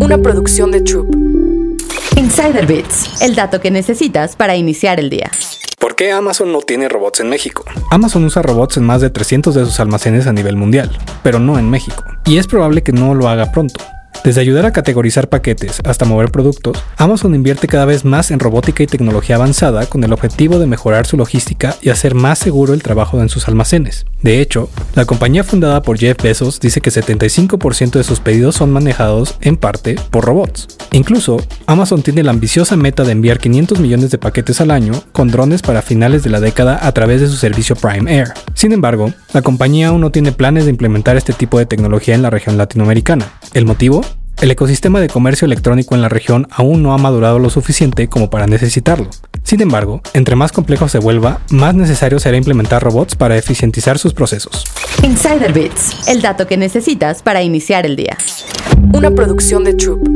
[0.00, 1.14] una producción de Troop.
[2.16, 5.30] Insider Bits, el dato que necesitas para iniciar el día.
[5.78, 7.64] ¿Por qué Amazon no tiene robots en México?
[7.90, 10.90] Amazon usa robots en más de 300 de sus almacenes a nivel mundial,
[11.22, 12.04] pero no en México.
[12.24, 13.80] Y es probable que no lo haga pronto.
[14.26, 18.82] Desde ayudar a categorizar paquetes hasta mover productos, Amazon invierte cada vez más en robótica
[18.82, 22.82] y tecnología avanzada con el objetivo de mejorar su logística y hacer más seguro el
[22.82, 24.04] trabajo en sus almacenes.
[24.22, 28.72] De hecho, la compañía fundada por Jeff Bezos dice que 75% de sus pedidos son
[28.72, 30.66] manejados en parte por robots.
[30.90, 31.36] Incluso,
[31.66, 35.62] Amazon tiene la ambiciosa meta de enviar 500 millones de paquetes al año con drones
[35.62, 38.32] para finales de la década a través de su servicio Prime Air.
[38.54, 42.22] Sin embargo, la compañía aún no tiene planes de implementar este tipo de tecnología en
[42.22, 43.26] la región latinoamericana.
[43.56, 44.02] ¿El motivo?
[44.42, 48.28] El ecosistema de comercio electrónico en la región aún no ha madurado lo suficiente como
[48.28, 49.08] para necesitarlo.
[49.44, 54.12] Sin embargo, entre más complejo se vuelva, más necesario será implementar robots para eficientizar sus
[54.12, 54.66] procesos.
[55.02, 58.18] Insider Bits, el dato que necesitas para iniciar el día.
[58.92, 60.06] Una producción de Troop.